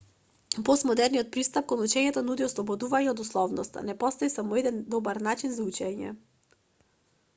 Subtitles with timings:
[0.67, 5.71] постмодерниот пристап кон учењето нуди ослободување од условноста не постои само еден добар начин за
[5.75, 6.15] учење